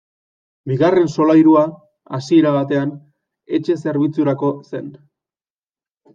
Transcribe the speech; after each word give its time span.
Bigarren 0.69 1.11
solairua, 1.17 1.65
hasiera 2.19 2.55
batean, 2.57 2.95
etxe-zerbitzurako 3.59 4.53
zen. 4.73 4.91